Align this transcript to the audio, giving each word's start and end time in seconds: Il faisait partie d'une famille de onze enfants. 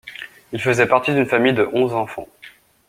Il 0.51 0.59
faisait 0.59 0.87
partie 0.87 1.13
d'une 1.13 1.27
famille 1.27 1.53
de 1.53 1.61
onze 1.73 1.93
enfants. 1.93 2.27